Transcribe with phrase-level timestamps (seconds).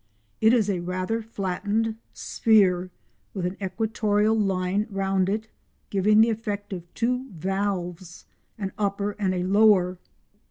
[0.41, 2.89] It is a rather flattened sphere,
[3.35, 5.47] with an equatorial line round it,
[5.91, 9.99] giving the effect of two halves—an upper and a lower.